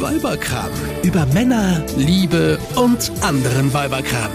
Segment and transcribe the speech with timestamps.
[0.00, 0.70] Weiberkram.
[1.02, 4.30] Über Männer, Liebe und anderen Weiberkram.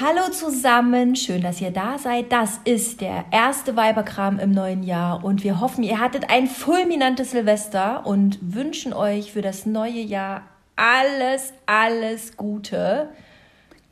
[0.00, 2.32] Hallo zusammen, schön, dass ihr da seid.
[2.32, 7.30] Das ist der erste Weiberkram im neuen Jahr und wir hoffen, ihr hattet ein fulminantes
[7.30, 10.42] Silvester und wünschen euch für das neue Jahr
[10.74, 13.10] alles, alles Gute.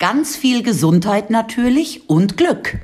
[0.00, 2.80] Ganz viel Gesundheit natürlich und Glück.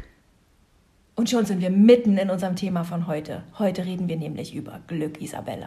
[1.18, 3.42] Und schon sind wir mitten in unserem Thema von heute.
[3.58, 5.66] Heute reden wir nämlich über Glück, Isabella.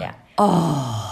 [0.00, 0.14] Ja.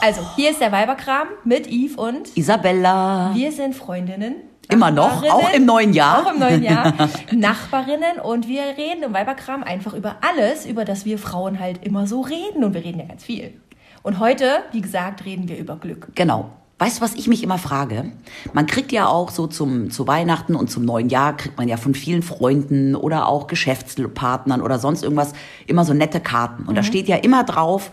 [0.00, 3.32] Also, hier ist der Weiberkram mit Yves und Isabella.
[3.34, 4.36] wir sind Freundinnen.
[4.70, 6.26] Immer noch, auch im neuen Jahr.
[6.26, 6.94] Auch im neuen Jahr.
[7.32, 12.06] Nachbarinnen und wir reden im Weiberkram einfach über alles, über das wir Frauen halt immer
[12.06, 12.64] so reden.
[12.64, 13.60] Und wir reden ja ganz viel.
[14.02, 16.08] Und heute, wie gesagt, reden wir über Glück.
[16.14, 16.52] Genau.
[16.78, 18.12] Weißt du, was ich mich immer frage?
[18.52, 21.78] Man kriegt ja auch so zum, zu Weihnachten und zum neuen Jahr, kriegt man ja
[21.78, 25.32] von vielen Freunden oder auch Geschäftspartnern oder sonst irgendwas
[25.66, 26.64] immer so nette Karten.
[26.64, 27.90] Und da steht ja immer drauf,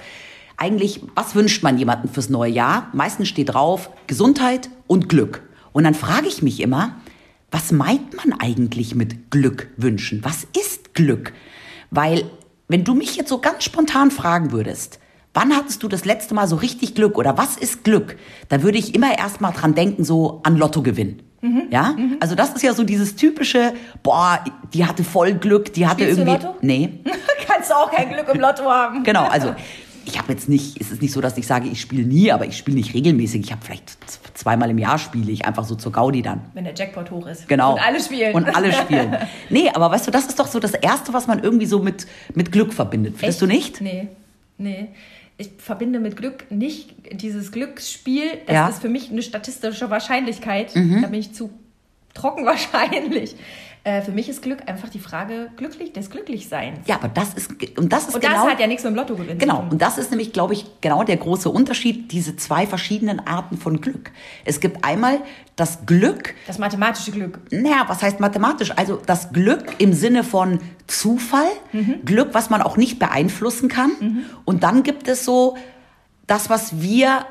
[0.57, 2.89] eigentlich, was wünscht man jemandem fürs neue Jahr?
[2.91, 5.43] Meistens steht drauf Gesundheit und Glück.
[5.71, 6.95] Und dann frage ich mich immer,
[7.51, 10.25] was meint man eigentlich mit Glück wünschen?
[10.25, 11.31] Was ist Glück?
[11.89, 12.25] Weil,
[12.67, 14.99] wenn du mich jetzt so ganz spontan fragen würdest,
[15.33, 18.17] wann hattest du das letzte Mal so richtig Glück oder was ist Glück?
[18.49, 21.21] Da würde ich immer erst mal dran denken, so an Lottogewinn.
[21.71, 21.95] Ja?
[22.21, 24.39] Also das ist ja so dieses typische, boah,
[24.73, 26.45] die hatte voll Glück, die hatte Spielst du irgendwie.
[26.45, 26.57] Lotto?
[26.61, 26.89] Nee.
[27.47, 29.03] Kannst du auch kein Glück im Lotto haben.
[29.03, 29.53] Genau, also
[30.05, 32.45] ich habe jetzt nicht, es ist nicht so, dass ich sage, ich spiele nie, aber
[32.45, 33.41] ich spiele nicht regelmäßig.
[33.41, 33.97] Ich habe vielleicht
[34.37, 36.41] zweimal im Jahr spiele ich einfach so zur Gaudi dann.
[36.53, 37.47] Wenn der Jackpot hoch ist.
[37.47, 37.73] Genau.
[37.73, 38.33] Und alle spielen.
[38.35, 39.17] Und alle spielen.
[39.49, 42.07] Nee, aber weißt du, das ist doch so das Erste, was man irgendwie so mit,
[42.33, 43.15] mit Glück verbindet.
[43.17, 43.81] Findest du nicht?
[43.81, 44.07] Nee,
[44.57, 44.89] nee.
[45.37, 48.25] Ich verbinde mit Glück nicht dieses Glücksspiel.
[48.45, 48.63] Das Ja.
[48.65, 48.69] Mhm.
[48.71, 50.75] ist für mich eine statistische Wahrscheinlichkeit.
[50.75, 51.49] Da bin ich zu
[52.13, 53.35] trocken wahrscheinlich.
[53.85, 56.79] Äh, für mich ist Glück einfach die Frage glücklich, des Glücklichseins.
[56.87, 58.43] Ja, aber das ist, und das ist Und genau.
[58.45, 59.69] das hat ja nichts mit dem Lottogewinn Genau, zu tun.
[59.71, 63.81] und das ist nämlich, glaube ich, genau der große Unterschied, diese zwei verschiedenen Arten von
[63.81, 64.11] Glück.
[64.45, 65.19] Es gibt einmal
[65.57, 67.39] das Glück, Das mathematische Glück.
[67.51, 68.71] naja, was heißt mathematisch?
[68.75, 71.47] Also das Glück im Sinne von Zufall,
[72.05, 74.25] Glück, was man auch nicht beeinflussen kann.
[74.45, 75.57] Und dann gibt es so
[76.25, 77.25] das, was wir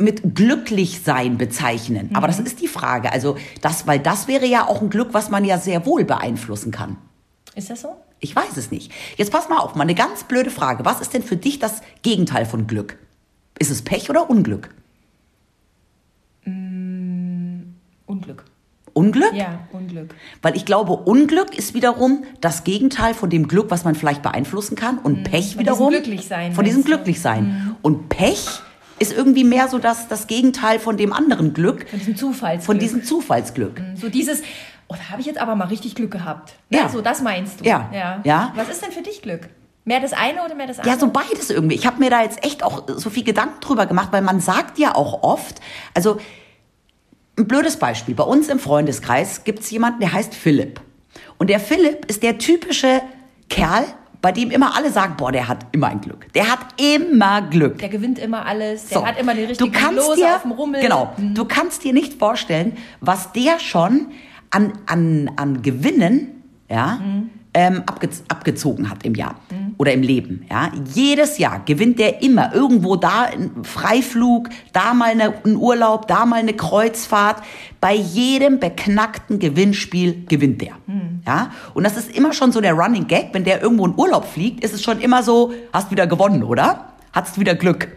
[0.00, 2.10] mit glücklich sein bezeichnen.
[2.14, 3.12] Aber das ist die Frage.
[3.12, 6.72] Also das, weil das wäre ja auch ein Glück, was man ja sehr wohl beeinflussen
[6.72, 6.96] kann.
[7.54, 7.96] Ist das so?
[8.20, 8.92] Ich weiß es nicht.
[9.16, 10.84] Jetzt pass mal auf, mal eine ganz blöde Frage.
[10.84, 12.98] Was ist denn für dich das Gegenteil von Glück?
[13.58, 14.70] Ist es Pech oder Unglück?
[18.06, 18.44] Unglück.
[18.92, 19.32] Unglück?
[19.32, 20.14] Ja, Unglück.
[20.42, 24.76] Weil ich glaube, Unglück ist wiederum das Gegenteil von dem Glück, was man vielleicht beeinflussen
[24.76, 24.98] kann.
[24.98, 25.90] Und Pech diesem wiederum.
[25.90, 26.94] Glücklichsein, Von diesem meinst du?
[26.94, 27.76] Glücklichsein.
[27.82, 28.62] Und Pech
[29.00, 31.88] ist irgendwie mehr so das, das Gegenteil von dem anderen Glück.
[31.88, 32.66] Von diesem Zufallsglück.
[32.66, 33.80] Von diesem Zufallsglück.
[33.96, 34.42] So dieses,
[34.88, 36.54] oh, da habe ich jetzt aber mal richtig Glück gehabt.
[36.68, 36.88] Ja.
[36.88, 37.64] So, das meinst du.
[37.64, 37.90] Ja.
[37.92, 38.20] ja.
[38.24, 38.52] Ja.
[38.54, 39.48] Was ist denn für dich Glück?
[39.84, 40.94] Mehr das eine oder mehr das andere?
[40.94, 41.74] Ja, so beides irgendwie.
[41.74, 44.78] Ich habe mir da jetzt echt auch so viel Gedanken drüber gemacht, weil man sagt
[44.78, 45.60] ja auch oft,
[45.94, 46.18] also
[47.38, 50.80] ein blödes Beispiel, bei uns im Freundeskreis gibt es jemanden, der heißt Philipp.
[51.38, 53.00] Und der Philipp ist der typische
[53.48, 53.84] Kerl,
[54.22, 56.32] bei dem immer alle sagen, boah, der hat immer ein Glück.
[56.34, 57.78] Der hat immer Glück.
[57.78, 59.06] Der gewinnt immer alles, der So.
[59.06, 60.80] hat immer die richtigen du kannst Lose dir, auf dem Rummel.
[60.82, 64.08] Genau, du kannst dir nicht vorstellen, was der schon
[64.50, 67.30] an, an, an Gewinnen ja, Mhm.
[67.54, 69.36] Ähm, abge abgezogen hat im Jahr
[69.76, 70.46] oder im Leben.
[70.50, 70.70] Ja.
[70.92, 76.26] Jedes Jahr gewinnt der immer irgendwo da ein Freiflug, da mal eine, ein Urlaub, da
[76.26, 77.42] mal eine Kreuzfahrt.
[77.80, 80.74] Bei jedem beknackten Gewinnspiel gewinnt der.
[80.86, 81.22] Mhm.
[81.26, 81.50] Ja.
[81.74, 84.62] Und das ist immer schon so der Running Gag, wenn der irgendwo in Urlaub fliegt,
[84.62, 86.90] ist es schon immer so, hast wieder gewonnen, oder?
[87.12, 87.88] Hast wieder Glück.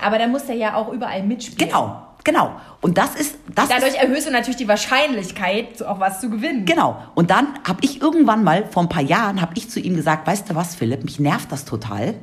[0.00, 1.68] Aber dann muss der ja auch überall mitspielen.
[1.68, 2.60] Genau, genau.
[2.82, 6.66] Und das ist, das Dadurch ist, erhöhst du natürlich die Wahrscheinlichkeit, auch was zu gewinnen.
[6.66, 7.02] genau.
[7.14, 10.26] Und dann habe ich irgendwann mal, vor ein paar Jahren, habe ich zu ihm gesagt,
[10.26, 12.14] weißt du was, Philipp, mich nervt das total.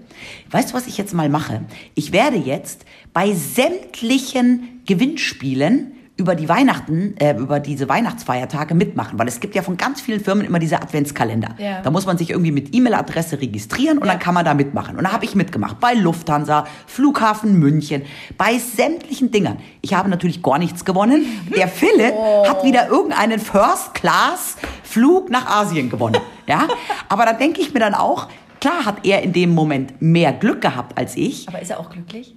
[0.52, 1.62] Weißt du, was ich jetzt mal mache?
[1.96, 9.28] Ich werde jetzt bei sämtlichen Gewinnspielen über die Weihnachten, äh, über diese Weihnachtsfeiertage mitmachen, weil
[9.28, 11.56] es gibt ja von ganz vielen Firmen immer diese Adventskalender.
[11.58, 11.82] Ja.
[11.82, 14.12] Da muss man sich irgendwie mit E-Mail-Adresse registrieren und Ja.
[14.14, 14.96] dann kann man da mitmachen.
[14.98, 15.82] Und da habe ich mitgemacht.
[15.82, 18.04] Bei Lufthansa, Flughafen München,
[18.38, 19.58] bei sämtlichen Dingern.
[19.82, 21.26] Ich habe natürlich gar nichts gewonnen.
[21.56, 22.14] Der Philipp
[22.48, 26.22] hat wieder irgendeinen First-Class-Flug nach Asien gewonnen.
[26.48, 26.68] Ja?
[27.10, 28.28] Aber da denke ich mir dann auch,
[28.62, 31.50] klar hat er in dem Moment mehr Glück gehabt als ich.
[31.50, 32.36] Aber ist er auch glücklich?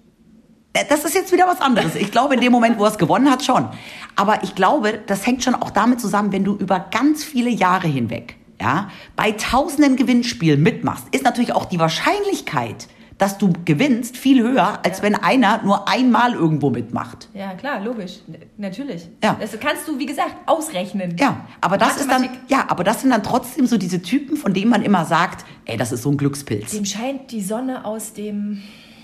[0.79, 1.95] Äh, Das ist jetzt wieder was anderes.
[1.95, 3.69] Ich glaube, in dem Moment, wo er es gewonnen hat, schon.
[4.17, 7.87] Aber ich glaube, das hängt schon auch damit zusammen, wenn du über ganz viele Jahre
[7.87, 12.89] hinweg, ja, bei tausenden Gewinnspielen mitmachst, ist natürlich auch die Wahrscheinlichkeit,
[13.19, 17.29] dass du gewinnst, viel höher, als wenn einer nur einmal irgendwo mitmacht.
[17.35, 18.19] Ja, klar, logisch.
[18.57, 19.09] Natürlich.
[19.23, 19.37] Ja.
[19.41, 21.17] Das kannst du, wie gesagt, ausrechnen.
[21.19, 24.55] Ja, aber das ist dann, ja, aber das sind dann trotzdem so diese Typen, von
[24.55, 26.71] denen man immer sagt, ey, das ist so ein Glückspilz.
[26.71, 28.63] Dem scheint die Sonne aus dem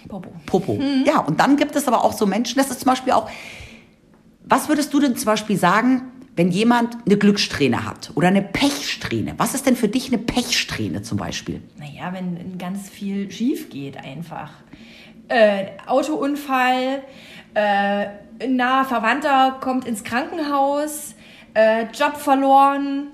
[0.08, 0.30] Popo.
[0.46, 0.78] Popo.
[1.04, 3.30] Ja, und dann gibt es aber auch so Menschen, das ist zum Beispiel auch,
[4.44, 9.34] was würdest du denn zum Beispiel sagen, wenn jemand eine Glückssträhne hat oder eine Pechsträhne?
[9.38, 11.62] Was ist denn für dich eine Pechsträhne zum Beispiel?
[11.78, 14.50] Naja, wenn ganz viel schief geht einfach.
[15.28, 17.02] Äh, Autounfall,
[17.54, 18.06] äh,
[18.40, 21.14] ein naher Verwandter kommt ins Krankenhaus,
[21.54, 23.08] äh, Job verloren,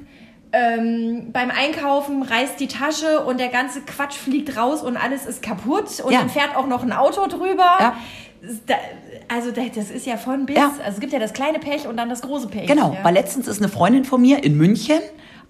[0.53, 5.43] ähm, beim Einkaufen reißt die Tasche und der ganze Quatsch fliegt raus und alles ist
[5.43, 6.21] kaputt und Ja.
[6.21, 7.65] dann fährt auch noch ein Auto drüber.
[7.81, 7.97] Ja.
[8.67, 8.75] Da,
[9.29, 10.57] also da- das ist ja von bis.
[10.57, 10.71] Ja.
[10.79, 12.67] Also es gibt ja das kleine Pech und dann das große Pech.
[12.67, 14.99] Genau, weil letztens ist eine Freundin von mir in München,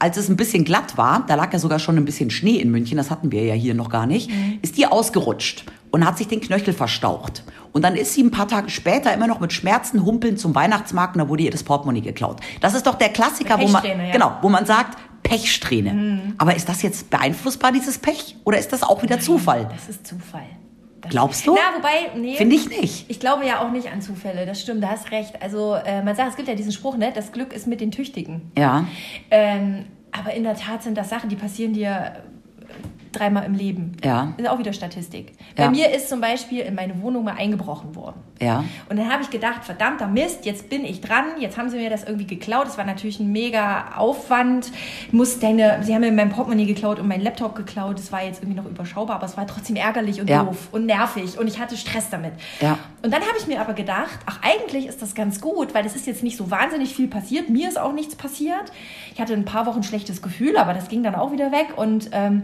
[0.00, 2.70] als es ein bisschen glatt war, da lag ja sogar schon ein bisschen Schnee in
[2.70, 4.30] München, das hatten wir ja hier noch gar nicht,
[4.62, 7.44] ist die ausgerutscht und hat sich den Knöchel verstaucht.
[7.72, 11.14] Und dann ist sie ein paar Tage später immer noch mit Schmerzen humpeln zum Weihnachtsmarkt
[11.14, 12.40] und da wurde ihr das Portemonnaie geklaut.
[12.60, 14.10] Das ist doch der Klassiker, wo man, ja.
[14.10, 16.34] genau, wo man sagt, Pechsträhne.
[16.38, 18.36] Aber ist das jetzt beeinflussbar, dieses Pech?
[18.44, 19.68] Oder ist das auch wieder Zufall?
[19.70, 20.46] Das ist Zufall.
[21.08, 21.54] Glaubst du?
[21.54, 22.36] Na, wobei, nee.
[22.36, 23.06] Finde ich nicht.
[23.08, 25.40] Ich glaube ja auch nicht an Zufälle, das stimmt, da hast recht.
[25.42, 27.90] Also äh, man sagt, es gibt ja diesen Spruch, ne, das Glück ist mit den
[27.90, 28.52] Tüchtigen.
[28.56, 28.84] Ja,
[29.30, 32.22] Ähm, aber in der Tat sind das Sachen, die passieren dir
[33.12, 33.96] dreimal im Leben.
[34.04, 34.32] Ja.
[34.36, 35.32] Ist auch wieder Statistik.
[35.56, 35.64] Ja.
[35.66, 38.20] Bei mir ist zum Beispiel in meine Wohnung mal eingebrochen worden.
[38.40, 38.64] ja.
[38.88, 41.90] Und dann habe ich gedacht, verdammter Mist, jetzt bin ich dran, jetzt haben sie mir
[41.90, 42.66] das irgendwie geklaut.
[42.66, 44.70] Das war natürlich ein mega Aufwand.
[45.12, 47.98] Muss deine, sie haben mir mein Portemonnaie geklaut und meinen Laptop geklaut.
[47.98, 50.44] Das war jetzt irgendwie noch überschaubar, aber es war trotzdem ärgerlich und Ja.
[50.44, 52.32] doof und nervig und ich hatte Stress damit.
[52.60, 52.78] Ja.
[53.02, 55.96] Und dann habe ich mir aber gedacht, ach eigentlich ist das ganz gut, weil es
[55.96, 57.48] ist jetzt nicht so wahnsinnig viel passiert.
[57.48, 58.72] Mir ist auch nichts passiert.
[59.14, 61.68] Ich hatte ein paar Wochen schlechtes Gefühl, aber das ging dann auch wieder weg.
[61.76, 62.42] Und ähm,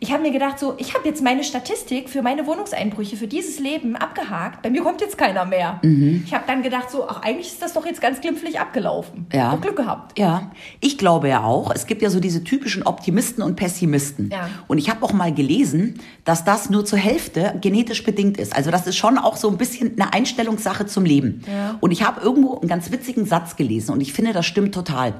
[0.00, 3.58] ich habe mir gedacht, so, ich habe jetzt meine Statistik für meine Wohnungseinbrüche für dieses
[3.58, 4.62] Leben abgehakt.
[4.62, 5.80] Bei mir kommt jetzt keiner mehr.
[5.82, 6.22] Mhm.
[6.24, 9.26] Ich habe dann gedacht, so, ach eigentlich ist das doch jetzt ganz glimpflich abgelaufen.
[9.32, 9.52] Ja.
[9.52, 10.18] Hab Glück gehabt.
[10.18, 10.50] Ja,
[10.80, 14.30] ich glaube ja auch, es gibt ja so diese typischen Optimisten und Pessimisten.
[14.30, 14.48] Ja.
[14.66, 18.54] Und ich habe auch mal gelesen, dass das nur zur Hälfte genetisch bedingt ist.
[18.54, 21.42] Also das ist schon auch so ein bisschen eine Einstellungssache zum Leben.
[21.46, 21.76] Ja.
[21.80, 25.14] Und ich habe irgendwo einen ganz witzigen Satz gelesen und ich finde, das stimmt total.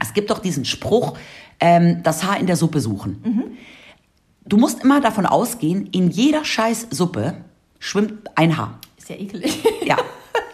[0.00, 1.16] Es gibt doch diesen Spruch,
[1.60, 3.22] ähm, das Haar in der Suppe suchen.
[3.24, 3.44] Mhm.
[4.46, 7.34] Du musst immer davon ausgehen, in jeder scheiß Suppe
[7.78, 8.78] schwimmt ein Haar.
[8.96, 9.62] Ist ja ekelig.
[9.84, 9.96] Ja.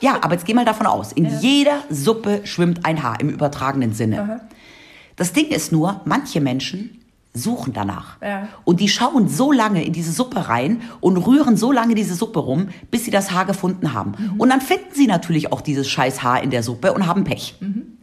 [0.01, 1.13] Ja, aber jetzt geh mal davon aus.
[1.13, 4.41] In jeder Suppe schwimmt ein Haar im übertragenen Sinne.
[5.15, 7.03] Das Ding ist nur, manche Menschen
[7.35, 8.21] suchen danach.
[8.21, 8.49] Ja.
[8.65, 12.41] Und die schauen so lange in diese Suppe rein und rühren so lange diese Suppe
[12.41, 14.35] rum, bis sie das Haar gefunden haben.
[14.39, 17.55] Und dann finden sie natürlich auch dieses scheiß Haar in der Suppe und haben Pech.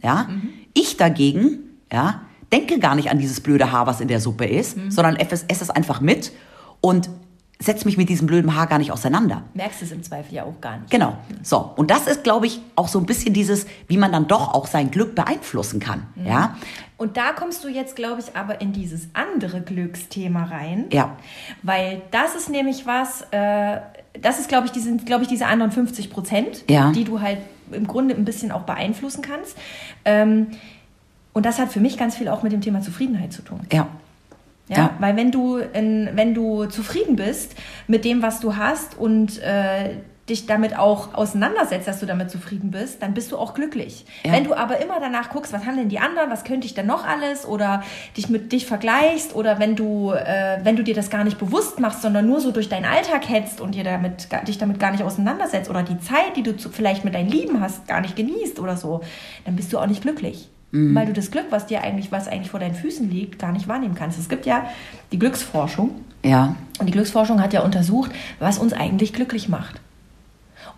[0.02, 0.28] Ja?
[0.72, 1.58] Ich dagegen,
[1.92, 2.22] ja,
[2.52, 5.70] denke gar nicht an dieses blöde Haar, was in der Suppe ist, sondern esse es
[5.70, 6.32] einfach mit
[6.80, 7.08] und
[7.62, 9.42] setze mich mit diesem blöden Haar gar nicht auseinander.
[9.52, 10.90] Merkst es im Zweifel ja auch gar nicht.
[10.90, 11.18] Genau.
[11.42, 11.72] So.
[11.76, 14.66] Und das ist, glaube ich, auch so ein bisschen dieses, wie man dann doch auch
[14.66, 16.06] sein Glück beeinflussen kann.
[16.24, 16.56] Ja.
[16.96, 20.86] Und da kommst du jetzt, glaube ich, aber in dieses andere Glücksthema rein.
[20.90, 21.16] Ja.
[21.62, 23.80] Weil das ist nämlich was, äh,
[24.20, 26.92] das ist, glaube ich, diese, glaube ich, diese anderen 50 Prozent, Ja.
[26.92, 27.38] die du halt
[27.72, 29.56] im Grunde ein bisschen auch beeinflussen kannst.
[30.06, 30.48] Ähm,
[31.32, 33.60] und das hat für mich ganz viel auch mit dem Thema Zufriedenheit zu tun.
[33.72, 33.86] Ja.
[34.68, 34.90] Ja, Ja.
[35.00, 37.54] weil wenn du, in, wenn du zufrieden bist
[37.88, 39.96] mit dem, was du hast und äh,
[40.28, 44.04] dich damit auch auseinandersetzt, dass du damit zufrieden bist, dann bist du auch glücklich.
[44.22, 44.30] Ja.
[44.32, 46.86] Wenn du aber immer danach guckst, was haben denn die anderen, was könnte ich denn
[46.86, 47.82] noch alles oder
[48.16, 51.80] dich mit dich vergleichst oder wenn du, äh, wenn du dir das gar nicht bewusst
[51.80, 55.02] machst, sondern nur so durch deinen Alltag hetzt und dir damit, dich damit gar nicht
[55.02, 58.60] auseinandersetzt oder die Zeit, die du zu, vielleicht mit deinen Lieben hast, gar nicht genießt
[58.60, 59.00] oder so,
[59.44, 60.48] dann bist du auch nicht glücklich.
[60.72, 63.66] Weil du das Glück, was dir eigentlich, was eigentlich vor deinen Füßen liegt, gar nicht
[63.66, 64.20] wahrnehmen kannst.
[64.20, 64.70] Es gibt ja
[65.10, 66.54] die Glücksforschung, Ja.
[66.78, 69.80] und die Glücksforschung hat ja untersucht, was uns eigentlich glücklich macht.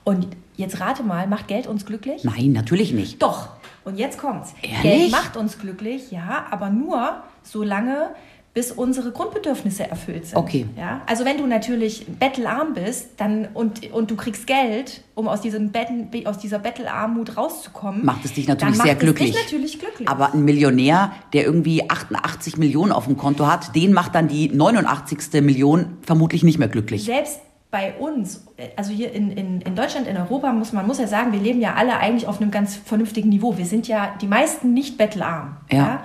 [0.04, 2.24] Und jetzt rate mal, macht Geld uns glücklich?
[2.24, 3.20] Nein, natürlich nicht.
[3.22, 3.48] Doch.
[3.84, 4.54] Und jetzt kommt's.
[4.62, 4.80] Ehrlich?
[4.82, 8.10] Geld macht uns glücklich, ja, aber nur so lange,
[8.54, 10.36] bis unsere Grundbedürfnisse erfüllt sind.
[10.36, 10.66] Okay.
[10.76, 11.00] Ja?
[11.06, 15.70] Also wenn du natürlich bettelarm bist dann, und, und du kriegst Geld, um aus, diesem
[15.72, 19.34] Betten, aus dieser Bettelarmut rauszukommen, Macht es dich natürlich sehr glücklich.
[19.34, 20.06] Natürlich glücklich.
[20.06, 24.50] Aber ein Millionär, der irgendwie 88 Millionen auf dem Konto hat, den macht dann die
[24.50, 25.40] 89.
[25.42, 27.04] Million vermutlich nicht mehr glücklich.
[27.04, 27.40] selbst
[27.70, 28.44] bei uns,
[28.76, 31.58] also hier in, in, in Deutschland, in Europa, muss man muss ja sagen, wir leben
[31.58, 33.56] ja alle eigentlich auf einem ganz vernünftigen Niveau.
[33.56, 35.56] Wir sind ja die meisten nicht bettelarm.
[35.70, 36.04] Ja.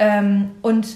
[0.00, 0.88] Ähm, und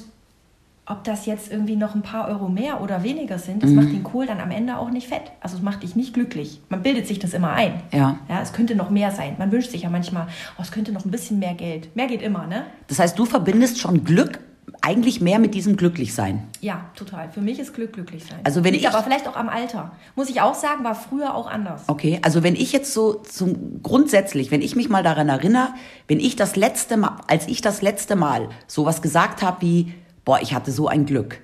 [0.89, 4.03] ob das jetzt irgendwie noch ein paar Euro mehr oder weniger sind, das macht den
[4.03, 5.33] Kohl dann am Ende auch nicht fett.
[5.41, 6.61] Also es macht dich nicht glücklich.
[6.71, 7.75] Man bildet sich das immer ein.
[7.93, 8.19] Ja.
[8.29, 8.41] ja.
[8.43, 9.37] Es könnte noch mehr sein.
[9.39, 10.29] Man wünscht sich ja manchmal,
[10.59, 11.95] oh, es könnte noch ein bisschen mehr Geld.
[11.95, 12.65] Mehr geht immer, ne?
[12.87, 14.41] Das heißt, du verbindest schon Glück
[14.81, 16.45] eigentlich mehr mit diesem Glücklichsein.
[16.61, 17.31] Ja, total.
[17.31, 18.39] Für mich ist Glück glücklich sein.
[18.45, 19.93] Also wenn Liegt ich- aber vielleicht auch am Alter.
[20.15, 21.83] Muss ich auch sagen, war früher auch anders.
[21.89, 25.69] Okay, also wenn ich jetzt so zum grundsätzlich, wenn ich mich mal daran erinnere,
[26.07, 29.93] wenn ich das letzte Mal, als ich das letzte Mal sowas gesagt habe wie,
[30.29, 31.41] boah, ich hatte so ein Glück,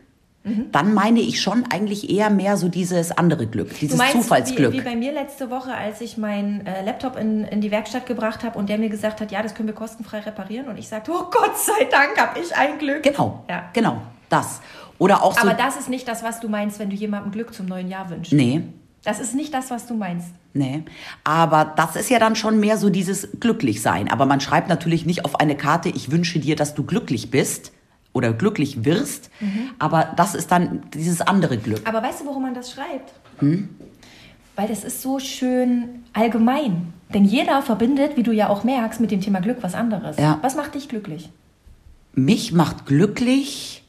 [0.72, 4.74] dann meine ich schon eigentlich eher mehr so dieses andere Glück, dieses meinst, Zufallsglück.
[4.74, 8.04] Wie, wie bei mir letzte Woche, als ich meinen äh, Laptop in, in die Werkstatt
[8.04, 10.68] gebracht habe und der mir gesagt hat, ja, das können wir kostenfrei reparieren.
[10.68, 13.02] Und ich sagte, oh Gott sei Dank habe ich ein Glück.
[13.04, 13.70] genau, Ja.
[13.72, 14.60] genau, das.
[14.98, 17.54] Oder auch so, Aber das ist nicht das, was du meinst, wenn du jemandem Glück
[17.54, 18.34] zum neuen Jahr wünschst.
[18.34, 18.64] nee,
[19.02, 20.28] Das ist nicht das, was du meinst.
[20.52, 20.82] Nee,
[21.24, 24.10] aber das ist ja dann schon mehr so dieses Glücklichsein.
[24.12, 27.72] Aber man schreibt natürlich nicht auf eine Karte, ich wünsche dir, dass du glücklich bist
[28.14, 29.28] oder glücklich wirst.
[29.78, 31.82] Aber das ist dann dieses andere Glück.
[31.84, 33.12] Aber weißt du, warum man das schreibt?
[33.40, 33.68] Hm?
[34.56, 36.94] Weil das ist so schön allgemein.
[37.12, 40.16] Denn jeder verbindet, wie du ja auch merkst, mit dem Thema Glück was anderes.
[40.16, 40.38] Ja.
[40.40, 41.28] Was macht dich glücklich?
[42.14, 43.84] Mich macht glücklich.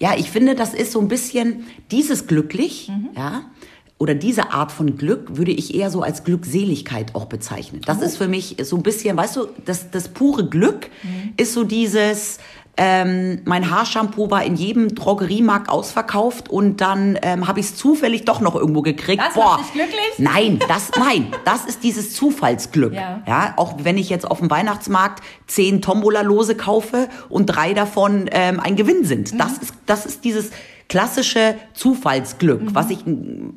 [0.00, 3.42] Ja, ich finde, das ist so ein bisschen dieses glücklich, ja,
[3.98, 7.80] oder diese Art von Glück würde ich eher so als Glückseligkeit auch bezeichnen.
[7.84, 10.88] Das ist für mich so ein bisschen, weißt du, das, das pure Glück
[11.36, 12.38] ist so dieses,
[12.78, 18.24] ähm, mein Haarshampoo war in jedem Drogeriemarkt ausverkauft und dann ähm, habe ich es zufällig
[18.24, 19.20] doch noch irgendwo gekriegt.
[19.20, 19.98] Das macht dich glücklich?
[20.18, 22.94] Nein, das, nein, das ist dieses Zufallsglück.
[22.94, 23.22] Ja.
[23.26, 28.60] Ja, auch wenn ich jetzt auf dem Weihnachtsmarkt zehn Tombola-Lose kaufe und drei davon ähm,
[28.60, 29.34] ein Gewinn sind.
[29.34, 29.38] Mhm.
[29.38, 30.50] Das, ist, das ist dieses
[30.88, 32.74] klassische Zufallsglück, Mhm.
[32.74, 33.50] was ich mm,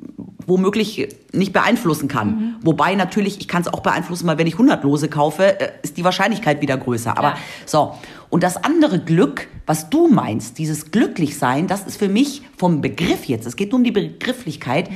[0.48, 2.28] womöglich nicht beeinflussen kann.
[2.28, 2.56] Mhm.
[2.62, 5.98] Wobei natürlich, ich kann es auch beeinflussen, weil wenn ich 100 Lose kaufe, äh, ist
[5.98, 7.18] die Wahrscheinlichkeit wieder größer.
[7.18, 7.38] Aber Ja.
[7.66, 7.96] so,
[8.30, 13.26] und das andere Glück, was du meinst, dieses Glücklichsein, das ist für mich vom Begriff
[13.26, 14.90] jetzt, es geht nur um die Begrifflichkeit,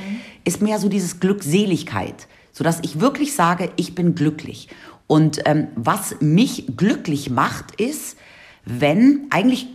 [0.44, 2.26] ist mehr so dieses Glückseligkeit.
[2.52, 4.68] Sodass ich wirklich sage, ich bin glücklich.
[5.06, 8.16] Und ähm, was mich glücklich macht, ist,
[8.64, 9.68] wenn eigentlich,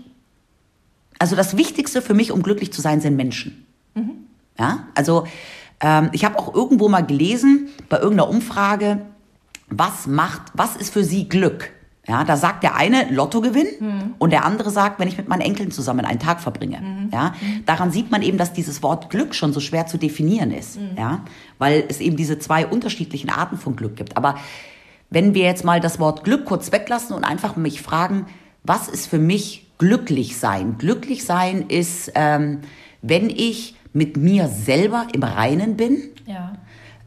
[1.21, 3.67] also das Wichtigste für mich, um glücklich zu sein, sind Menschen.
[4.57, 5.27] Ja, also
[5.79, 9.05] ähm, ich habe auch irgendwo mal gelesen, bei irgendeiner Umfrage,
[9.69, 11.71] was macht, was ist für sie Glück?
[12.07, 15.69] Ja, da sagt der eine Lottogewinn und der andere sagt, wenn ich mit meinen Enkeln
[15.69, 17.09] zusammen einen Tag verbringe.
[17.13, 17.35] Ja,
[17.67, 20.79] daran sieht man eben, dass dieses Wort Glück schon so schwer zu definieren ist.
[20.97, 21.23] Ja,
[21.59, 24.17] weil es eben diese zwei unterschiedlichen Arten von Glück gibt.
[24.17, 24.35] Aber
[25.11, 28.25] wenn wir jetzt mal das Wort Glück kurz weglassen und einfach mich fragen,
[28.63, 30.75] was ist für mich glücklich sein?
[30.77, 32.59] Glücklich sein ist, ähm,
[33.01, 36.53] wenn ich mit mir selber im Reinen bin, Ja.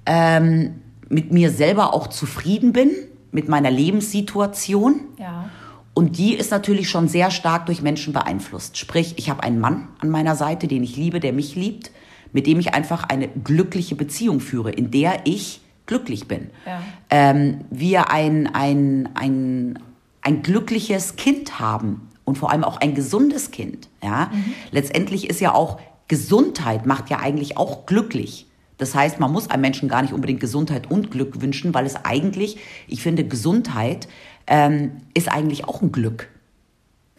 [0.06, 2.90] ähm, mit mir selber auch zufrieden bin,
[3.30, 5.02] mit meiner Lebenssituation.
[5.20, 5.50] Ja.
[5.94, 8.76] Und die ist natürlich schon sehr stark durch Menschen beeinflusst.
[8.76, 11.92] Sprich, ich habe einen Mann an meiner Seite, den ich liebe, der mich liebt,
[12.32, 16.50] mit dem ich einfach eine glückliche Beziehung führe, in der ich glücklich bin.
[16.66, 16.82] Ja.
[17.08, 19.78] Ähm, wir ein, ein, ein,
[20.22, 23.88] ein glückliches Kind haben und vor allem auch ein gesundes Kind.
[24.02, 24.30] Ja?
[24.70, 25.78] Letztendlich ist ja auch
[26.08, 28.46] Gesundheit macht ja eigentlich auch glücklich.
[28.76, 31.96] Das heißt, man muss einem Menschen gar nicht unbedingt Gesundheit und Glück wünschen, weil es
[32.04, 34.08] eigentlich, ich finde, Gesundheit
[34.46, 36.28] ähm, ist eigentlich auch ein Glück.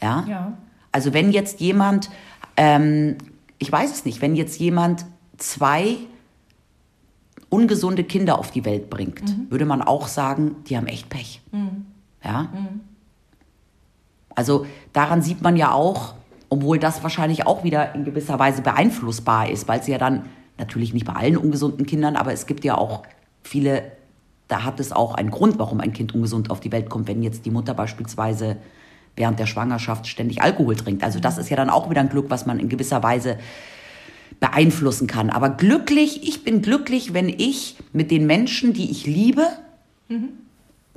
[0.02, 0.26] Ja?
[0.28, 0.58] Ja.
[0.92, 2.10] Also wenn jetzt jemand,
[2.58, 3.18] ähm,
[3.58, 5.06] ich weiß es nicht, wenn jetzt jemand
[5.38, 5.98] zwei
[7.50, 11.42] ungesunde Kinder auf die Welt bringt, würde man auch sagen, die haben echt Pech.
[12.24, 12.50] Ja?
[14.36, 16.16] Also daran sieht man ja auch,
[16.50, 20.24] obwohl das wahrscheinlich auch wieder in gewisser Weise beeinflussbar ist, weil es ja dann
[20.58, 23.04] natürlich nicht bei allen ungesunden Kindern, aber es gibt ja auch
[23.44, 23.92] viele,
[24.48, 27.24] da hat es auch einen Grund, warum ein Kind ungesund auf die Welt kommt, wenn
[27.24, 28.58] jetzt die Mutter beispielsweise
[29.18, 31.04] während der Schwangerschaft ständig Alkohol trinkt.
[31.04, 33.38] Also das ist ja dann auch wieder ein Glück, was man in gewisser Weise
[34.40, 35.30] beeinflussen kann.
[35.30, 39.48] Aber glücklich, ich bin glücklich, wenn ich mit den Menschen, die ich liebe,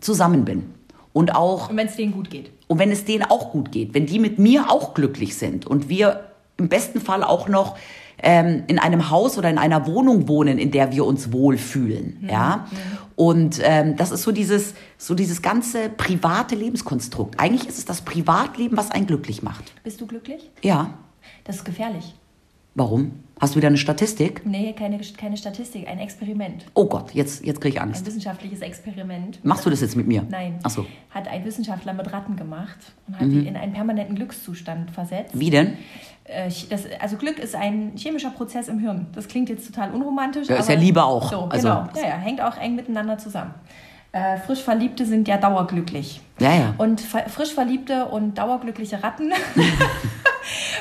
[0.00, 0.77] zusammen bin.
[1.12, 2.50] Und auch Und wenn es denen gut geht.
[2.68, 5.88] und wenn es denen auch gut geht, wenn die mit mir auch glücklich sind und
[5.88, 7.76] wir im besten Fall auch noch
[8.20, 12.66] ähm, in einem Haus oder in einer Wohnung wohnen, in der wir uns wohlfühlen, ja.
[13.14, 17.40] Und ähm, das ist so dieses, so dieses ganze private Lebenskonstrukt.
[17.40, 19.72] Eigentlich ist es das Privatleben, was einen glücklich macht.
[19.82, 20.50] Bist du glücklich?
[20.62, 20.94] Ja.
[21.44, 22.14] Das ist gefährlich.
[22.74, 23.12] Warum?
[23.40, 24.42] Hast du wieder eine Statistik?
[24.44, 26.64] Nee, keine, keine Statistik, ein Experiment.
[26.74, 28.04] Oh Gott, jetzt, jetzt kriege ich Ein Angst.
[28.04, 29.44] wissenschaftliches Experiment.
[29.44, 30.24] Machst du das jetzt mit mir?
[30.28, 30.58] Nein.
[30.64, 30.86] Ach so.
[31.10, 33.20] Hat ein Wissenschaftler mit Ratten gemacht und Mhm.
[33.20, 35.38] hat die in einen permanenten Glückszustand versetzt.
[35.38, 35.74] Wie denn?
[36.24, 39.06] Äh, Das, also Glück ist ein chemischer Prozess im Hirn.
[39.14, 40.48] Das klingt jetzt total unromantisch.
[40.48, 41.30] Ja, ist aber ja Liebe auch.
[41.30, 41.88] So, Also- genau.
[41.96, 43.54] Ja, ja, hängt auch eng miteinander zusammen.
[44.10, 46.20] Äh, frisch Verliebte sind ja dauerglücklich.
[46.40, 46.74] Ja, ja.
[46.78, 49.32] Und frisch Verliebte und dauerglückliche Ratten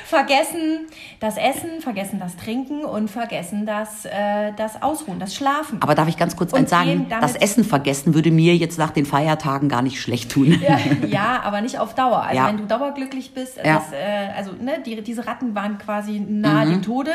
[0.05, 0.87] vergessen
[1.19, 5.81] das Essen, vergessen das Trinken und vergessen das, äh, das Ausruhen, das Schlafen.
[5.81, 7.07] Aber darf ich ganz kurz Und eins sagen?
[7.09, 10.61] Das Essen vergessen würde mir jetzt nach den Feiertagen gar nicht schlecht tun.
[10.61, 12.21] Ja, ja, aber nicht auf Dauer.
[12.23, 12.47] Also Ja.
[12.47, 13.75] wenn du dauerglücklich bist, Ja.
[13.75, 16.71] das, äh, also ne, die, diese Ratten waren quasi nahe Mhm.
[16.71, 17.11] dem Tode.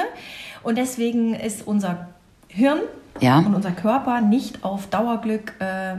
[0.62, 2.08] Und deswegen ist unser
[2.48, 2.80] Hirn
[3.20, 5.96] und unser Körper nicht auf Dauerglück äh,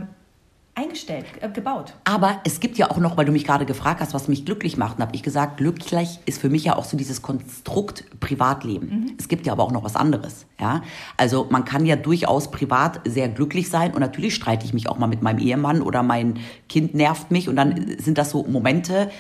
[0.76, 1.94] eingestellt, äh, gebaut.
[2.04, 4.76] Aber es gibt ja auch noch, weil du mich gerade gefragt hast, was mich glücklich
[4.78, 8.90] macht, habe ich gesagt, glücklich ist für mich ja auch so dieses Konstrukt Privatleben.
[8.90, 9.12] Mhm.
[9.20, 10.46] Es gibt ja aber auch noch was anderes.
[10.60, 10.82] Ja,
[11.18, 14.98] also man kann ja durchaus privat sehr glücklich sein und natürlich streite ich mich auch
[14.98, 16.40] mal mit meinem Ehemann oder mein
[16.70, 19.12] Kind nervt mich und dann sind das so Momente,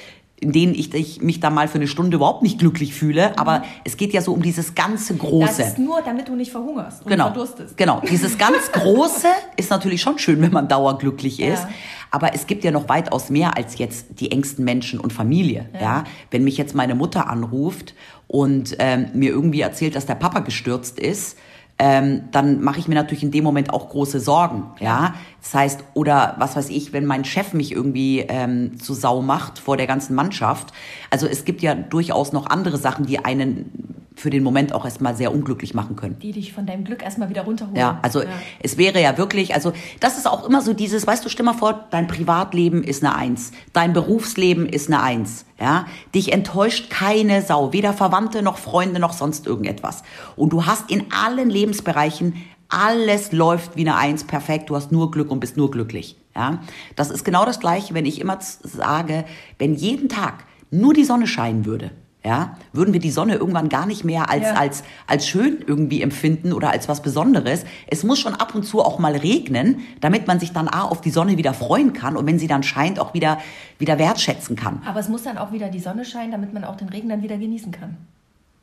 [0.44, 3.38] in denen ich, ich, mich da mal für eine Stunde überhaupt nicht glücklich fühle.
[3.40, 3.64] Aber mhm.
[3.86, 5.46] es geht ja so um dieses ganze Große.
[5.58, 7.78] Das ist nur, damit du nicht verhungerst und genau, verdurstest.
[7.78, 11.64] Genau, dieses ganz Große ist natürlich schon schön, wenn man dauerglücklich ist.
[11.64, 11.70] Ja.
[12.12, 15.70] Aber es gibt ja noch weitaus mehr als jetzt die engsten Menschen und Familie.
[15.74, 15.82] Ja.
[15.82, 16.04] ja?
[16.30, 17.96] Wenn mich jetzt meine Mutter anruft
[18.28, 21.38] und ähm, mir irgendwie erzählt, dass der Papa gestürzt ist,
[21.80, 24.66] ähm, dann mache ich mir natürlich in dem Moment auch große Sorgen.
[24.80, 29.22] Ja, das heißt, oder was weiß ich, wenn mein Chef mich irgendwie ähm, zu Sau
[29.22, 30.72] macht vor der ganzen Mannschaft.
[31.10, 35.16] Also es gibt ja durchaus noch andere Sachen, die einen für den Moment auch erstmal
[35.16, 36.18] sehr unglücklich machen können.
[36.20, 37.76] Die dich von deinem Glück erstmal wieder runterholen.
[37.76, 38.30] Ja, also ja.
[38.62, 41.54] es wäre ja wirklich, also das ist auch immer so dieses, weißt du, stell mal
[41.54, 45.86] vor, dein Privatleben ist eine Eins, dein Berufsleben ist eine Eins, ja.
[46.14, 50.04] Dich enttäuscht keine Sau, weder Verwandte noch Freunde noch sonst irgendetwas.
[50.36, 52.36] Und du hast in allen Lebensbereichen,
[52.70, 56.60] alles läuft wie eine Eins, perfekt, du hast nur Glück und bist nur glücklich, ja.
[56.96, 59.26] Das ist genau das Gleiche, wenn ich immer sage,
[59.58, 61.92] wenn jeden Tag nur die Sonne scheinen würde,
[62.26, 64.54] ja, würden wir die Sonne irgendwann gar nicht mehr als, ja.
[64.54, 67.66] als, als schön irgendwie empfinden oder als was Besonderes.
[67.88, 71.02] Es muss schon ab und zu auch mal regnen, damit man sich dann A, auf
[71.02, 73.40] die Sonne wieder freuen kann und wenn sie dann scheint, auch wieder,
[73.78, 74.82] wieder wertschätzen kann.
[74.86, 77.22] Aber es muss dann auch wieder die Sonne scheinen, damit man auch den Regen dann
[77.22, 77.98] wieder genießen kann.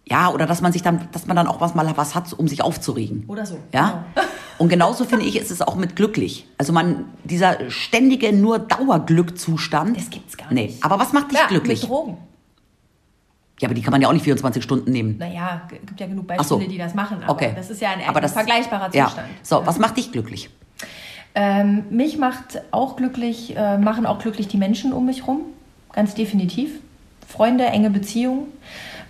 [0.08, 2.48] Ja, oder dass man sich dann, dass man dann auch was mal was hat, um
[2.48, 3.24] sich aufzuregen.
[3.28, 3.58] Oder so.
[3.72, 4.04] Ja.
[4.14, 4.26] Genau.
[4.58, 6.46] Und genauso finde ich, ist es auch mit glücklich.
[6.58, 9.96] Also man, dieser ständige nur Dauerglückzustand.
[9.96, 10.74] Das gibt's gar nicht.
[10.74, 10.78] Nee.
[10.82, 11.80] Aber was macht dich ja, glücklich?
[11.80, 12.18] Mit Drogen.
[13.60, 15.18] Ja, aber die kann man ja auch nicht 24 Stunden nehmen.
[15.18, 16.58] Naja, gibt ja genug Beispiele, so.
[16.58, 17.18] die das machen.
[17.22, 17.52] Aber okay.
[17.54, 19.16] das ist ja ein, aber das, vergleichbarer Zustand.
[19.16, 19.24] Ja.
[19.42, 20.48] So, was macht dich glücklich?
[21.34, 25.42] Ähm, mich macht auch glücklich, äh, machen auch glücklich die Menschen um mich rum.
[25.92, 26.70] Ganz definitiv.
[27.28, 28.46] Freunde, enge Beziehungen.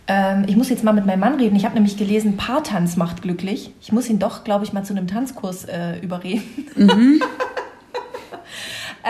[0.08, 1.54] Ähm, ich muss jetzt mal mit meinem Mann reden.
[1.54, 3.70] Ich habe nämlich gelesen, Paartanz macht glücklich.
[3.80, 6.42] Ich muss ihn doch, glaube ich, mal zu einem Tanzkurs äh, überreden.
[6.74, 7.22] Mhm.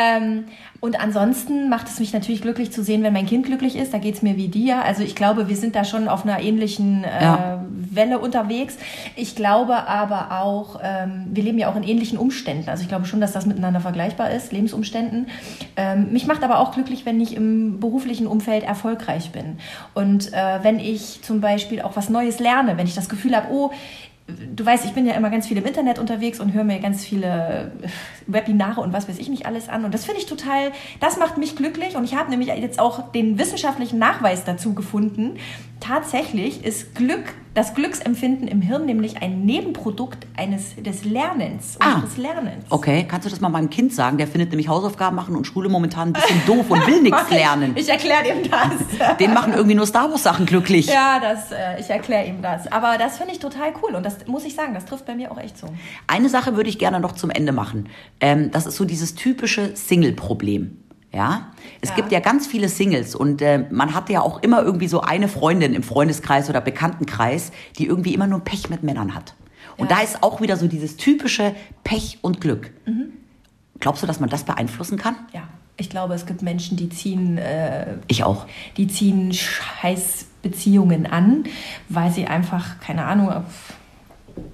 [0.00, 0.44] ähm,
[0.80, 3.92] und ansonsten macht es mich natürlich glücklich zu sehen, wenn mein Kind glücklich ist.
[3.92, 4.82] Da geht es mir wie dir.
[4.82, 7.64] Also ich glaube, wir sind da schon auf einer ähnlichen äh, ja.
[7.68, 8.78] Welle unterwegs.
[9.14, 12.70] Ich glaube aber auch, ähm, wir leben ja auch in ähnlichen Umständen.
[12.70, 15.26] Also ich glaube schon, dass das miteinander vergleichbar ist, Lebensumständen.
[15.76, 19.58] Ähm, mich macht aber auch glücklich, wenn ich im beruflichen Umfeld erfolgreich bin.
[19.92, 23.48] Und äh, wenn ich zum Beispiel auch was Neues lerne, wenn ich das Gefühl habe,
[23.52, 23.70] oh,
[24.54, 27.04] du weißt, ich bin ja immer ganz viel im Internet unterwegs und höre mir ganz
[27.04, 27.88] viele äh,
[28.26, 29.84] Webinare und was weiß ich nicht alles an.
[29.84, 31.96] Und das finde ich total, das macht mich glücklich.
[31.96, 35.36] Und ich habe nämlich jetzt auch den wissenschaftlichen Nachweis dazu gefunden.
[35.80, 42.16] Tatsächlich ist Glück das Glücksempfinden im Hirn nämlich ein Nebenprodukt eines des Lernens, ah, unseres
[42.16, 42.64] Lernens.
[42.70, 44.18] Okay, kannst du das mal meinem Kind sagen?
[44.18, 47.72] Der findet nämlich Hausaufgaben machen und Schule momentan ein bisschen doof und will nichts lernen.
[47.74, 49.16] Ich erkläre ihm das.
[49.18, 50.86] Den machen irgendwie nur Star Wars Sachen glücklich.
[50.86, 52.70] Ja, das, äh, ich erkläre ihm das.
[52.70, 55.32] Aber das finde ich total cool und das muss ich sagen, das trifft bei mir
[55.32, 55.66] auch echt so.
[56.06, 57.88] Eine Sache würde ich gerne noch zum Ende machen.
[58.20, 60.76] Ähm, das ist so dieses typische Single-Problem.
[61.12, 61.96] Ja, es ja.
[61.96, 65.26] gibt ja ganz viele Singles und äh, man hat ja auch immer irgendwie so eine
[65.26, 69.34] Freundin im Freundeskreis oder Bekanntenkreis, die irgendwie immer nur Pech mit Männern hat.
[69.76, 69.96] Und ja.
[69.96, 72.70] da ist auch wieder so dieses typische Pech und Glück.
[72.86, 73.12] Mhm.
[73.80, 75.16] Glaubst du, dass man das beeinflussen kann?
[75.32, 77.38] Ja, ich glaube, es gibt Menschen, die ziehen.
[77.38, 78.46] Äh, ich auch.
[78.76, 81.44] Die ziehen Scheißbeziehungen an,
[81.88, 83.32] weil sie einfach keine Ahnung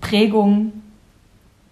[0.01, 0.73] Prägung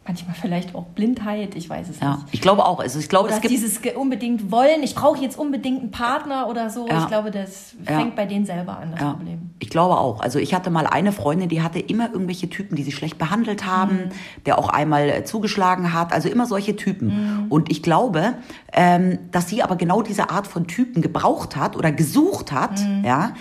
[0.07, 2.27] manchmal vielleicht auch Blindheit, ich weiß es ja, nicht.
[2.33, 2.81] Ich glaube auch.
[2.81, 6.49] Also ich glaube, oder es gibt dieses unbedingt wollen, ich brauche jetzt unbedingt einen Partner
[6.49, 6.87] oder so.
[6.87, 7.03] Ja.
[7.03, 8.13] Ich glaube, das fängt ja.
[8.15, 9.13] bei denen selber an, das ja.
[9.13, 9.51] Problem.
[9.59, 10.21] Ich glaube auch.
[10.21, 13.67] Also ich hatte mal eine Freundin, die hatte immer irgendwelche Typen, die sie schlecht behandelt
[13.67, 14.11] haben, mhm.
[14.47, 17.09] der auch einmal äh, zugeschlagen hat, also immer solche Typen.
[17.09, 17.47] Mhm.
[17.49, 18.35] Und ich glaube,
[18.73, 23.05] ähm, dass sie aber genau diese Art von Typen gebraucht hat oder gesucht hat, mhm.
[23.05, 23.33] ja,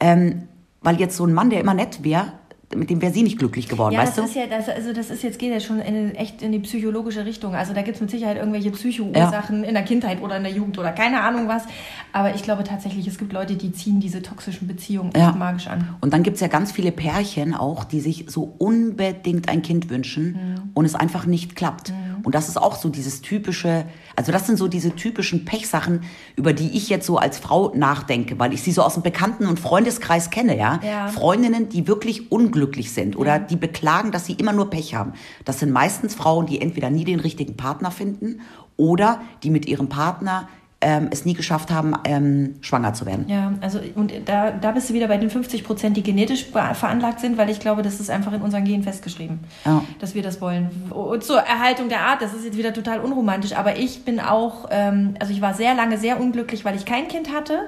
[0.00, 0.48] ähm,
[0.82, 2.32] weil jetzt so ein Mann, der immer nett wäre,
[2.74, 4.30] mit dem wäre sie nicht glücklich geworden, ja, weißt das du?
[4.30, 7.24] Ist ja, das, also das ist jetzt geht ja schon in, echt in die psychologische
[7.24, 7.54] Richtung.
[7.54, 9.68] Also da gibt es mit Sicherheit irgendwelche Psychoursachen ja.
[9.68, 11.64] in der Kindheit oder in der Jugend oder keine Ahnung was.
[12.12, 15.32] Aber ich glaube tatsächlich, es gibt Leute, die ziehen diese toxischen Beziehungen ja.
[15.32, 15.96] magisch an.
[16.00, 19.90] Und dann gibt es ja ganz viele Pärchen auch, die sich so unbedingt ein Kind
[19.90, 20.70] wünschen mhm.
[20.74, 21.90] und es einfach nicht klappt.
[21.90, 22.19] Mhm.
[22.22, 26.02] Und das ist auch so dieses typische, also das sind so diese typischen Pechsachen,
[26.36, 29.46] über die ich jetzt so als Frau nachdenke, weil ich sie so aus dem Bekannten-
[29.46, 30.80] und Freundeskreis kenne, ja.
[30.82, 31.08] ja.
[31.08, 35.12] Freundinnen, die wirklich unglücklich sind oder die beklagen, dass sie immer nur Pech haben.
[35.44, 38.40] Das sind meistens Frauen, die entweder nie den richtigen Partner finden
[38.76, 40.48] oder die mit ihrem Partner
[40.82, 43.26] ähm, es nie geschafft haben, ähm, schwanger zu werden.
[43.28, 47.20] Ja, also und da, da bist du wieder bei den 50 Prozent, die genetisch veranlagt
[47.20, 49.84] sind, weil ich glaube, das ist einfach in unseren Genen festgeschrieben, Ja.
[49.98, 50.70] dass wir das wollen.
[50.90, 54.68] Und zur Erhaltung der Art, das ist jetzt wieder total unromantisch, aber ich bin auch,
[54.70, 57.58] ähm, also ich war sehr lange sehr unglücklich, weil ich kein Kind hatte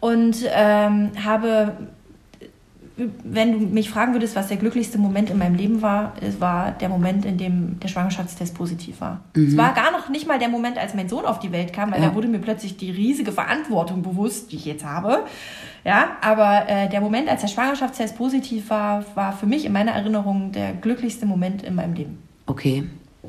[0.00, 1.72] und ähm, habe
[3.24, 6.72] wenn du mich fragen würdest, was der glücklichste Moment in meinem Leben war, es war
[6.72, 9.20] der Moment, in dem der Schwangerschaftstest positiv war.
[9.34, 11.92] Es war gar noch nicht mal der Moment, als mein Sohn auf die Welt kam,
[11.92, 12.08] weil Ja.
[12.08, 15.24] da wurde mir plötzlich die riesige Verantwortung bewusst, die ich jetzt habe.
[15.84, 19.92] Ja, aber äh, der Moment, als der Schwangerschaftstest positiv war, war für mich in meiner
[19.92, 22.18] Erinnerung der glücklichste Moment in meinem Leben.
[22.46, 22.84] Okay.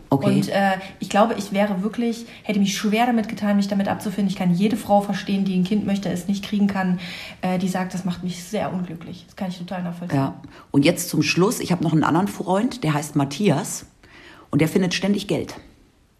[0.10, 0.26] Okay.
[0.26, 4.30] Und äh, ich glaube, ich wäre wirklich, hätte mich schwer damit getan, mich damit abzufinden.
[4.30, 7.00] Ich kann jede Frau verstehen, die ein Kind möchte, es nicht kriegen kann,
[7.42, 9.26] äh, die sagt, das macht mich sehr unglücklich.
[9.28, 10.18] Das kann ich total nachvollziehen.
[10.18, 10.36] ja.
[10.72, 13.86] Und jetzt zum Schluss, ich habe noch einen anderen Freund, der heißt Matthias
[14.50, 15.56] und der findet ständig Geld.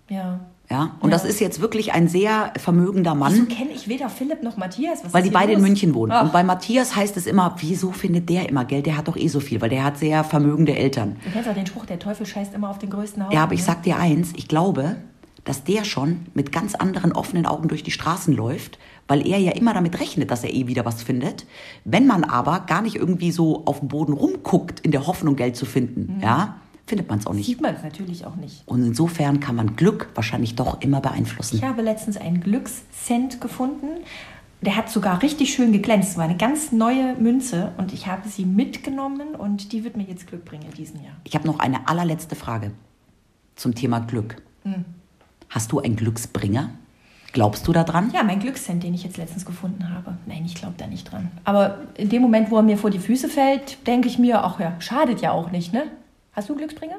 [0.10, 0.42] Ja.
[0.72, 0.96] Ja.
[1.02, 1.18] Und Ja.
[1.18, 3.34] das ist jetzt wirklich ein sehr vermögender Mann.
[3.34, 5.04] Wieso kenne ich weder Philipp noch Matthias?
[5.04, 5.68] Was Weil die beide in los?
[5.68, 6.12] München wohnen.
[6.14, 8.86] Ach, Und bei Matthias heißt es immer, wieso findet der immer Geld?
[8.86, 11.18] Der hat doch eh so viel, weil der hat sehr vermögende Eltern.
[11.26, 13.36] du kennst auch den Spruch, der Teufel scheißt immer auf den größten Haufen.
[13.36, 13.66] Ja, aber ich ne?
[13.66, 14.96] sag dir eins, ich glaube,
[15.44, 19.52] dass der schon mit ganz anderen offenen Augen durch die Straßen läuft, weil er ja
[19.52, 21.46] immer damit rechnet, dass er eh wieder was findet.
[21.84, 25.56] Wenn man aber gar nicht irgendwie so auf dem Boden rumguckt, in der Hoffnung, Geld
[25.58, 26.22] zu finden, Mhm.
[26.24, 26.56] ja,
[26.92, 27.46] findet man es auch nicht.
[27.46, 28.64] Sieht man es natürlich auch nicht.
[28.66, 31.56] Und insofern kann man Glück wahrscheinlich doch immer beeinflussen.
[31.56, 33.88] Ich habe letztens einen Glückscent gefunden.
[34.60, 36.10] Der hat sogar richtig schön geglänzt.
[36.10, 40.04] Es war eine ganz neue Münze und ich habe sie mitgenommen und die wird mir
[40.04, 41.14] jetzt Glück bringen in diesem Jahr.
[41.24, 42.72] Ich habe noch eine allerletzte Frage
[43.56, 44.42] zum Thema Glück.
[44.64, 44.84] Hm.
[45.48, 46.72] Hast du einen Glücksbringer?
[47.32, 48.12] Glaubst du daran?
[48.14, 50.18] Ja, mein Glückscent, den ich jetzt letztens gefunden habe.
[50.26, 51.32] Nein, ich glaube da nicht dran.
[51.46, 54.60] Aber in dem Moment, wo er mir vor die Füße fällt, denke ich mir, ach
[54.60, 55.84] ja, schadet ja auch nicht, ne?
[56.34, 56.96] Hast du einen Glücksbringer?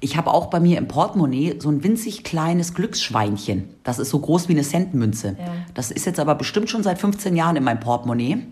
[0.00, 3.70] Ich habe auch bei mir im Portemonnaie so ein winzig kleines Glücksschweinchen.
[3.82, 5.36] Das ist so groß wie eine Centmünze.
[5.38, 5.44] Ja.
[5.74, 8.46] Das ist jetzt aber bestimmt schon seit 15 Jahren in meinem Portemonnaie.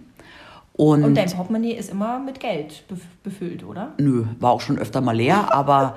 [0.73, 3.93] Und, Und dein Portemonnaie ist immer mit Geld bef- befüllt, oder?
[3.99, 5.97] nö, war auch schon öfter mal leer, aber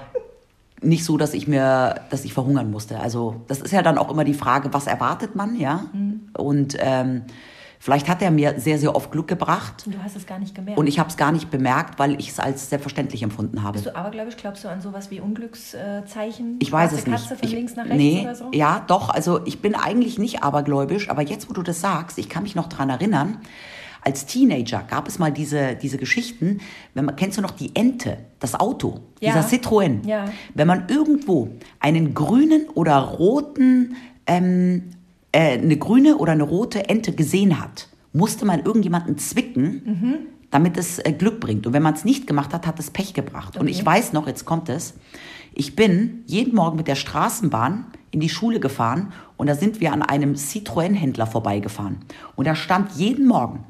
[0.82, 3.00] nicht so, dass ich mir, dass ich verhungern musste.
[3.00, 5.86] Also das ist ja dann auch immer die Frage, was erwartet man, ja?
[5.94, 6.30] Mhm.
[6.38, 7.24] Und ähm,
[7.88, 9.84] vielleicht hat er mir sehr, sehr oft Glück gebracht.
[9.86, 10.78] Und du hast es gar nicht gemerkt.
[10.78, 13.76] Und ich habe es gar nicht bemerkt, weil ich es als selbstverständlich empfunden habe.
[13.76, 14.36] Bist du abergläubisch?
[14.36, 16.58] Glaubst du an sowas wie Unglückszeichen?
[16.60, 17.16] Ich weiß es nicht.
[17.16, 18.52] Katze von ich, links nach rechts nee, oder so?
[18.52, 19.10] Ja, doch.
[19.10, 22.56] Also ich bin eigentlich nicht abergläubisch, aber jetzt, wo du das sagst, ich kann mich
[22.56, 23.38] noch dran erinnern,
[24.02, 26.60] als Teenager gab es mal diese, diese Geschichten,
[26.94, 29.32] wenn man, kennst du noch die Ente, das Auto, Ja.
[29.32, 30.06] dieser Citroën.
[30.06, 30.26] Ja.
[30.54, 33.96] Wenn man irgendwo einen grünen oder roten,
[34.26, 34.90] ähm,
[35.32, 40.16] äh, eine grüne oder eine rote Ente gesehen hat, musste man irgendjemanden zwicken, Mhm.
[40.52, 41.68] damit es äh, Glück bringt.
[41.68, 43.56] Und wenn man es nicht gemacht hat, hat es Pech gebracht.
[43.58, 43.72] Und Okay.
[43.72, 44.94] ich weiß noch, jetzt kommt es,
[45.54, 49.92] ich bin jeden Morgen mit der Straßenbahn in die Schule gefahren und da sind wir
[49.92, 51.98] an einem Citroën-Händler vorbeigefahren.
[52.36, 53.64] Und da stand jeden Morgen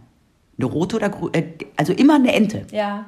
[0.57, 1.43] eine rote oder grüne, äh,
[1.75, 2.65] also immer eine Ente.
[2.71, 3.05] Ja.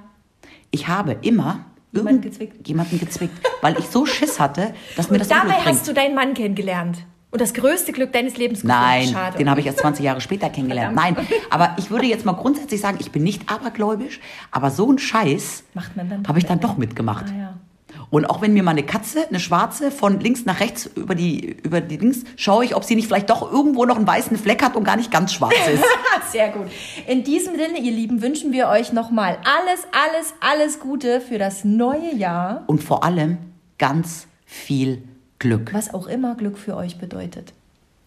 [0.71, 2.67] Ich habe immer Jemanden irgend- gezwickt.
[2.67, 6.15] jemanden gezwickt, weil ich so Schiss hatte, dass mir Und das dabei hast du deinen
[6.15, 7.05] Mann kennengelernt.
[7.31, 8.81] Und das größte Glück deines Lebens gefunden.
[8.81, 9.37] Nein, Schade.
[9.37, 10.99] den habe ich erst 20 Jahre später kennengelernt.
[10.99, 11.29] Verdammt.
[11.29, 14.97] Nein, aber ich würde jetzt mal grundsätzlich sagen, ich bin nicht abergläubisch, aber so einen
[14.97, 15.63] Scheiß
[16.27, 17.25] habe ich dann doch mitgemacht.
[17.29, 17.53] Ah, ja.
[18.09, 21.57] Und auch wenn mir mal eine Katze, eine schwarze, von links nach rechts über die,
[21.63, 24.63] über die Links, schaue ich, ob sie nicht vielleicht doch irgendwo noch einen weißen Fleck
[24.63, 25.83] hat und gar nicht ganz schwarz ist.
[26.31, 26.67] Sehr gut.
[27.07, 31.63] In diesem Sinne, ihr Lieben, wünschen wir euch nochmal alles, alles, alles Gute für das
[31.63, 32.63] neue Jahr.
[32.67, 33.37] Und vor allem
[33.77, 35.03] ganz viel
[35.39, 35.73] Glück.
[35.73, 37.53] Was auch immer Glück für euch bedeutet.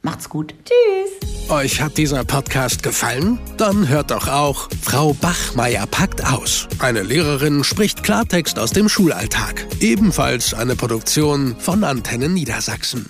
[0.03, 0.55] Macht's gut.
[0.65, 1.51] Tschüss.
[1.51, 3.39] Euch hat dieser Podcast gefallen?
[3.57, 6.69] Dann hört doch auch Frau Bachmeier packt aus.
[6.81, 9.67] Eine Lehrerin spricht Klartext aus dem Schulalltag.
[9.81, 13.07] Ebenfalls eine Produktion von Antennen Niedersachsen.